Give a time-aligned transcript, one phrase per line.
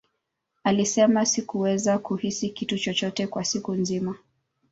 [0.63, 4.15] Alisema, Sikuweza kuhisi kitu chochote kwa siku nzima.